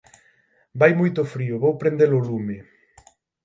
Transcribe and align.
Vai 0.79 0.91
moito 0.99 1.29
frío; 1.33 1.61
vou 1.63 1.73
prender 1.81 2.09
o 2.17 2.23
lume 2.27 2.57